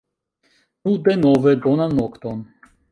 Nu 0.87 0.95
denove, 1.09 1.55
bonan 1.67 1.97
nokton. 2.03 2.45